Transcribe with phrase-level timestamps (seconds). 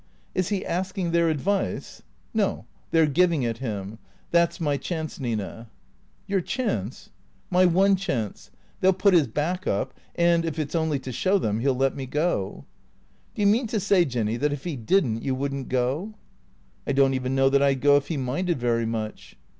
[0.33, 2.01] "Is he asking their advice?""
[2.43, 3.99] No, they 're giving it him.
[4.31, 5.69] That 's my chance, Nina.""
[6.25, 7.11] Your chance?""
[7.51, 8.49] My one chance.
[8.79, 11.67] They '11 put his back up and, if it 's only to show them, he
[11.67, 12.65] '11 let me go.""
[13.35, 16.15] Do you mean to say, Jinny, that if he did n't you would n't go?""
[16.87, 19.37] I don't even know that I 'd go if he minded very much."